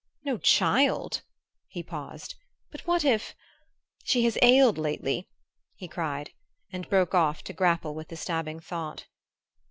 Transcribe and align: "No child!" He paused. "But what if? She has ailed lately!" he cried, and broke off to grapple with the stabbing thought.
"No 0.25 0.39
child!" 0.39 1.21
He 1.67 1.83
paused. 1.83 2.33
"But 2.71 2.81
what 2.87 3.05
if? 3.05 3.35
She 4.03 4.23
has 4.23 4.35
ailed 4.41 4.79
lately!" 4.79 5.27
he 5.75 5.87
cried, 5.87 6.31
and 6.73 6.89
broke 6.89 7.13
off 7.13 7.43
to 7.43 7.53
grapple 7.53 7.93
with 7.93 8.07
the 8.07 8.17
stabbing 8.17 8.59
thought. 8.61 9.05